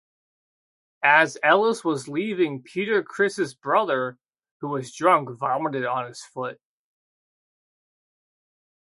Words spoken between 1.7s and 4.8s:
was leaving, Peter Criss's brother, who